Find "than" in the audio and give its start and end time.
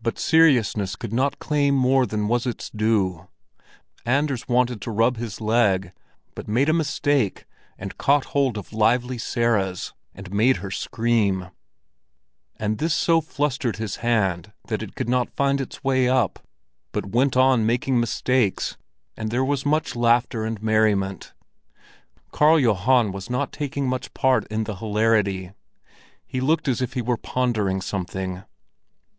2.06-2.26